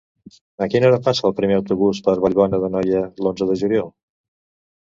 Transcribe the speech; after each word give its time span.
A 0.65 0.67
quina 0.75 0.87
hora 0.89 0.99
passa 1.07 1.23
el 1.29 1.35
primer 1.41 1.59
autobús 1.59 2.01
per 2.07 2.17
Vallbona 2.25 2.61
d'Anoia 2.65 3.03
l'onze 3.27 3.49
de 3.53 3.59
juliol? 3.65 3.93